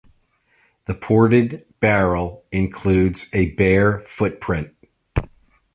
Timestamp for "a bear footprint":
3.35-4.73